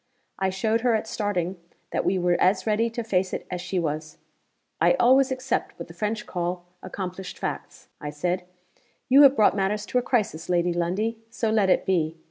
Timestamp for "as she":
3.51-3.77